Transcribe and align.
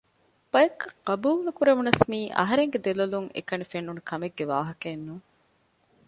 ބަޔަކަށް 0.51 0.95
ޤަބޫލް 1.07 1.41
ނުކުރެވުނަސް 1.45 2.03
މިއީ 2.11 2.25
އަހަރެންގެ 2.39 2.79
ދެލޮލުން 2.85 3.29
އެކަނި 3.35 3.65
ފެނުނު 3.71 4.01
ކަމެއްގެ 4.09 4.45
ވާހަކައެއް 4.51 5.05
ނޫން 5.07 5.25